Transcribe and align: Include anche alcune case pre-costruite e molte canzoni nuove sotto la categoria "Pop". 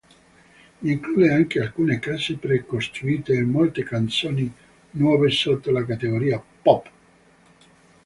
Include 0.93 1.29
anche 1.31 1.59
alcune 1.61 1.99
case 1.99 2.35
pre-costruite 2.35 3.33
e 3.35 3.43
molte 3.43 3.83
canzoni 3.83 4.51
nuove 4.93 5.29
sotto 5.29 5.69
la 5.69 5.85
categoria 5.85 6.43
"Pop". 6.63 6.89